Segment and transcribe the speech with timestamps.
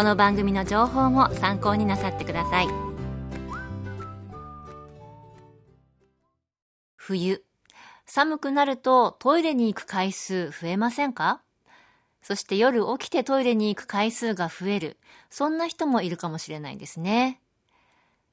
[0.00, 2.68] この番組の情報も参考になさってください。
[6.96, 7.44] 冬。
[8.06, 11.42] 寒くなるとトイレに行く回数増えませんか？
[12.22, 14.96] そして夜起きてトイレに行く回数が増える。
[15.28, 17.42] そんな人もいるかもしれないですね。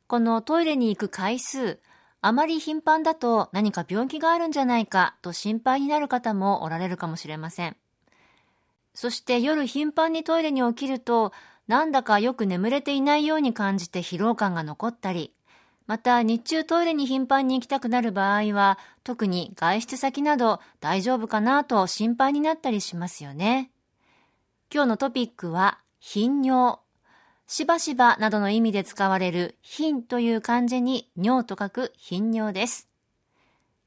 [0.07, 1.81] このトイレに行く回数
[2.21, 5.17] あまり頻繁だと何か病気があるんじゃないか？
[5.21, 7.75] と心配になる方もおられるかもしれません。
[8.93, 11.33] そして夜頻繁にトイレに起きると
[11.67, 15.33] なんだかよく眠れていないように感じて疲労感が残ったり、
[15.85, 23.71] また日中トイレに頻繁に行きたくなる場合は特に外出先など大丈夫かなと心配になったりしますよね。
[24.73, 26.79] 今日のトピックは頻尿
[27.47, 32.89] しばしばなどの意味で使われる貧という漢字に尿と書く頻尿です。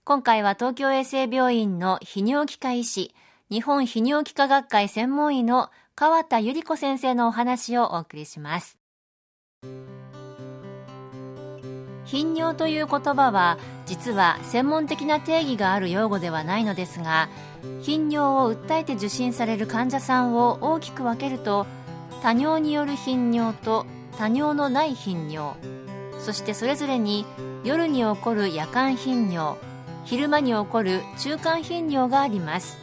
[0.04, 3.14] 今回は東京衛生病院の泌尿器科医師、
[3.50, 5.70] 日本泌尿器科学会専門医の
[6.00, 8.78] 川田由里子先生のお話をお送りします。
[12.06, 17.28] 頻尿という言葉は実は専門的な定義がある用語ではないのですが
[17.82, 21.66] 頻尿を訴えて受診される患者さんを大きく分けると
[22.22, 23.84] 多尿による頻尿と
[24.16, 25.54] 多尿のない頻尿
[26.18, 27.26] そしてそれぞれに
[27.62, 29.58] 夜に起こる夜間頻尿
[30.06, 32.78] 昼間に起こる中間頻尿があります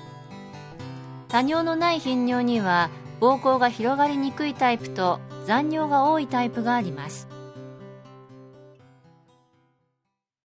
[1.30, 2.90] 多尿のない頻尿には
[3.20, 7.28] 膀胱が広がりにくいタイプと残尿が多いタイプがあります。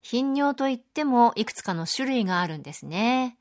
[0.03, 3.37] 頻尿といってもいくつかの種類があるんですね。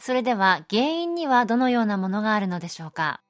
[0.00, 3.20] それでは原因にはどのようなものがあるのでしょうか？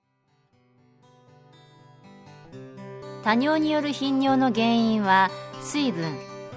[3.23, 5.31] 多尿による頻尿の原因は
[5.61, 6.17] 水分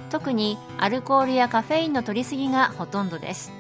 [0.10, 3.52] 特にアルコールやカフェインの摂りすぎがほとんどです。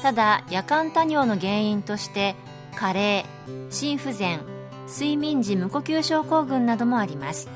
[0.00, 2.36] ただ夜間多尿の原因として
[2.74, 3.24] 加齢
[3.70, 4.40] 心不全
[4.86, 7.48] 睡眠時無呼吸症候群などもあります。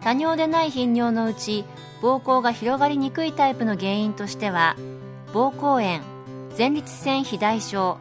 [0.00, 1.64] 多尿でない頻尿のうち
[2.02, 4.76] 膀胱が広がりにくいタイプの原因としては
[5.32, 6.04] 膀胱炎
[6.56, 7.98] 前立腺肥大症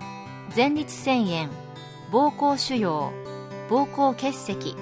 [0.53, 1.49] 前立腺炎
[2.11, 3.09] 膀胱腫瘍
[3.69, 4.75] 膀胱結石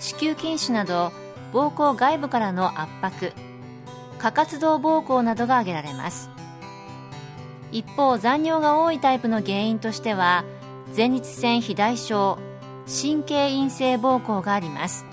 [0.00, 1.12] 子宮筋腫など
[1.52, 3.32] 膀胱外部からの圧迫
[4.18, 6.30] 過活動膀胱などが挙げられます。
[7.74, 10.44] 一方残尿が多いタイプの原因としては
[10.96, 12.38] 前立腺肥大症
[12.86, 15.04] 神経陰性膀胱があります。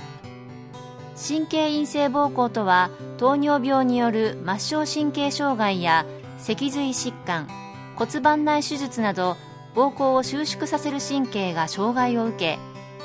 [1.15, 6.05] 神経陰性膀胱とは糖尿病による末梢神経障害や
[6.37, 7.47] 脊髄疾患
[7.95, 9.37] 骨盤内手術など
[9.73, 12.59] 膀胱を収縮させる神経が障害を受け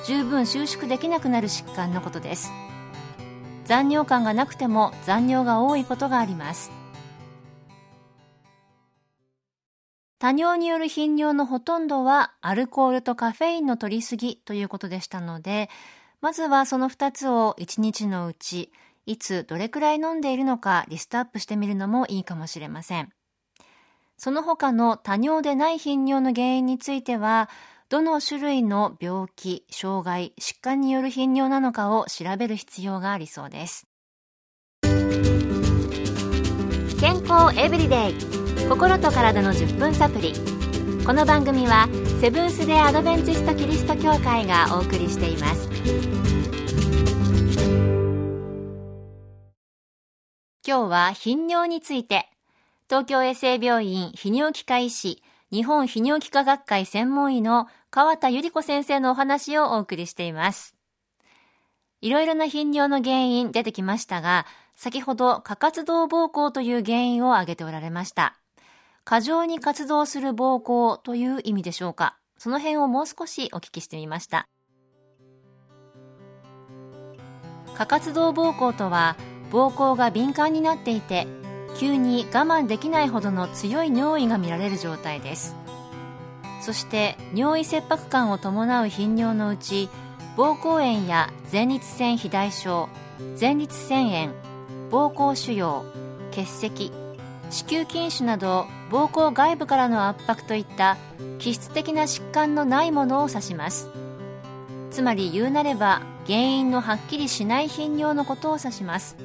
[0.06, 2.52] 十分収縮できなくなる疾患のことです。
[3.64, 6.75] 残尿感がなくても残尿が多いことがあります。
[10.26, 15.70] 多尿による頻尿のほとんどはアルコールとカフェインの摂りすぎということでしたので
[16.20, 18.72] まずはその2つを1日のうち
[19.06, 23.12] いつどれくらい飲んでいるのかリストアップしてみるのもいいかもしれません
[24.16, 27.48] その他の多尿でない頻尿の原因については
[27.88, 33.86] どの種類の病気、障害、疾患による頻尿なのかを調べる必要がありそうです。
[36.98, 40.34] 健康エブリデイ心と体の10分サプリ
[41.06, 41.88] この番組は
[42.20, 45.68] セブンス・デ・アドベンチスト・キリスト教会がお送りしています
[50.66, 52.28] 今日は頻尿について
[52.88, 55.22] 東京衛生病院泌尿器科医師
[55.52, 60.74] 日本泌尿器科学会専門医の川田由里子先生のお話をお送りしています。
[62.00, 68.36] いろいろな頻尿の原因出てきましたが、先ほど過活動膀胱という原因を挙げておられました。
[69.08, 72.16] 過剰に活動する膀胱という意味でしょうか？
[72.38, 74.48] その辺をもう少しお聞きしてみました。
[77.76, 79.16] 過活動膀胱とは
[79.52, 81.28] 膀胱が敏感になっていて
[81.78, 85.54] 急に我慢できないほどの強い尿意が見られる状態です
[86.60, 89.88] そして尿意切迫感を伴う頻尿のうち
[90.36, 92.88] 膀胱炎や前立腺肥大症
[93.38, 94.32] 前立腺炎
[94.90, 95.84] 膀胱腫瘍
[96.32, 96.90] 結石
[97.50, 100.96] 子宮筋腫など膀胱外部からの圧迫といった
[101.38, 103.90] 気質的な疾患のないものを指します。
[104.90, 109.16] つまり言うなれば原因のはっきりしない頻尿のことを指します。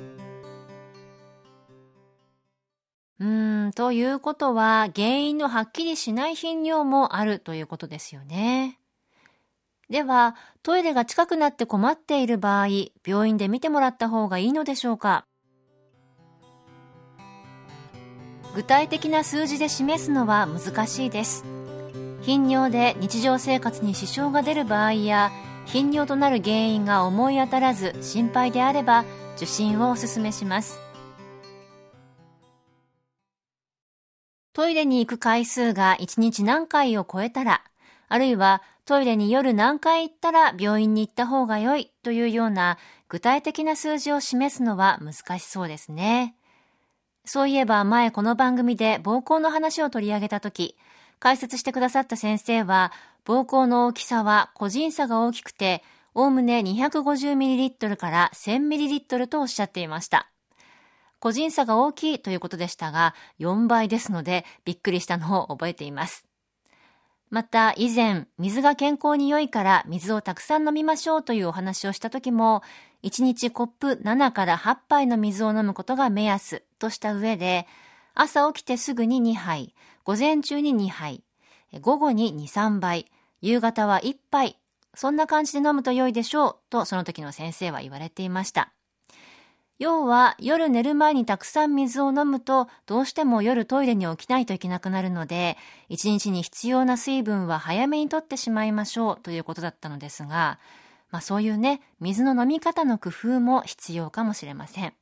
[3.19, 8.79] うーんということは原因のはっきりしない頻尿もあるということですよね。
[9.89, 12.67] ではトイレが近くなって困っている場合
[13.05, 15.25] 病院で見てもらった方がいいのでしょうか？
[18.53, 21.45] 具体的な数字で示すのは難しいです
[22.21, 25.31] 頻尿で日常生活に支障が出る場合や
[25.65, 29.05] 頻尿となる原因が思い当たらず心配であれば
[29.37, 30.79] 受診をお勧めします
[34.53, 37.63] トイレに行く回数が1日何回を超えたら
[38.09, 42.77] あるいはトイレに夜何回行ったら病院に行った方が良いというような
[43.07, 46.35] 具体的な数字を示すのは難しそうですね。
[47.25, 50.75] そういえば前この番組で膀胱の話を取り上げた時、
[51.19, 52.91] 解説してくださった先生は、
[53.25, 55.83] 膀胱の大きさは個人差が大きくて、
[56.13, 60.29] おおむね 250ml から 1000ml とおっしゃっていました。
[61.19, 66.30] 個人差が大きいということでしたが、4倍ですのでびっくりしたのを覚えています。
[67.31, 72.61] また以前、水が健康に良いから水をたくさん飲みましょうというお話をした時も、
[73.03, 77.67] 1日コップ7から8杯の水を飲むことが目安とした上で、
[78.13, 79.73] 朝起きてすぐに2杯、
[80.03, 81.23] 午前中に2杯、
[81.79, 83.09] 午後に2、3杯、
[83.41, 84.57] 夕方は1杯、
[84.93, 88.73] そんな感じで飲むと良いでしょうとその時の先生は言われていました。
[89.81, 95.57] 要は夜寝る前にたくさん水を飲むとどうしても夜トイレに起きないといけなくなるので
[95.89, 100.59] 一日に必要な水分は早めにとってしまいましょうということだったのですが、
[101.09, 104.93] まあ、そういうね水の飲み方の工夫も必要かもしれません。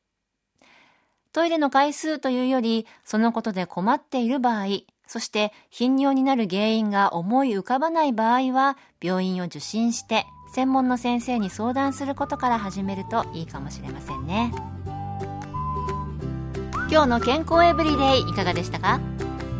[1.33, 4.65] トイレの回数というよりそのことで困っている場合
[5.11, 14.53] そして頻尿になる原因が思い浮かばない場合は病院を受診して専門の先生に相談することから始めるといいかもしれませんね。
[16.91, 18.99] 今日の健康エブリデイいかがでしたか？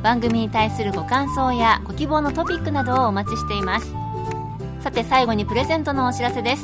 [0.04, 3.92] 番組に対するご感想やご希望のトピックなどをお待ちしています。
[4.82, 6.64] さて最後にプレゼントのお知らせです。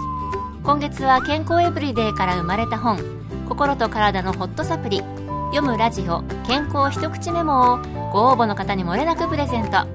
[0.64, 3.00] 今月は健康エブリデイから生まれた本
[3.50, 5.02] 心と体のホットサプリ。
[5.51, 7.77] 読むラジオ健康一口メモを
[8.12, 9.88] ご応募の方にもれなくプレゼント。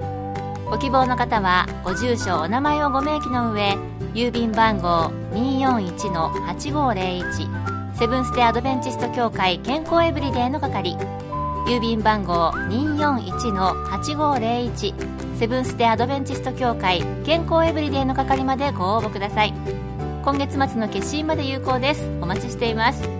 [0.70, 3.76] ご希望の方はご住所お名前をご明記の上
[4.14, 10.96] 郵便番号241-8501セブンステアドベンチスト協会健康エブリデイの係。
[11.66, 19.54] 郵便番号241-8501セブンステアドベンチスト協会健康エブリデイの係までご応募ください。
[20.24, 22.10] 今月末の決心まで有効です。
[22.20, 23.19] お待ちしています。